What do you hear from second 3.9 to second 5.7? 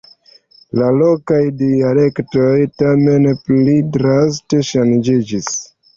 draste ŝanĝiĝis.